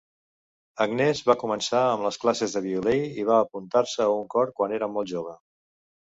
Agnès 0.83 1.19
va 1.25 1.33
començar 1.41 1.81
amb 1.89 2.05
les 2.05 2.17
classes 2.23 2.55
de 2.57 2.63
violí 2.67 2.95
i 3.23 3.25
va 3.27 3.37
apuntar-se 3.41 4.01
a 4.07 4.15
un 4.23 4.25
cor 4.35 4.53
quan 4.61 4.73
era 4.79 4.89
molt 4.95 5.13
jove. 5.13 5.35